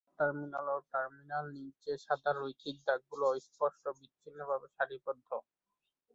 Sub-terminal 0.03 0.67
ও 0.69 0.87
terminal 0.91 1.45
নীলচে 1.53 1.91
সাদা 2.05 2.31
রৈখিক 2.33 2.75
দাগগুলি 2.87 3.25
অস্পষ্ট 3.31 3.81
ও 3.87 3.97
বিচ্ছিন্নভাবে 3.99 4.67
সারিবদ্ধ। 4.75 5.27